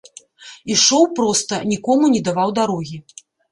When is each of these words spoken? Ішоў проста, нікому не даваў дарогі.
Ішоў 0.75 1.03
проста, 1.19 1.61
нікому 1.75 2.11
не 2.17 2.25
даваў 2.31 2.57
дарогі. 2.63 2.97